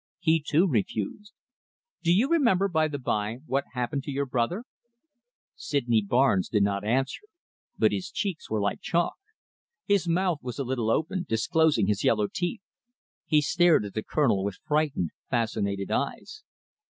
[0.17, 1.31] He too refused!
[2.01, 4.63] Do you remember, by the by, what happened to your brother?"
[5.55, 7.21] Sydney Barnes did not answer,
[7.77, 9.13] but his cheeks were like chalk.
[9.85, 12.63] His mouth was a little open, disclosing his yellow teeth.
[13.27, 16.41] He stared at the Colonel with frightened, fascinated eyes.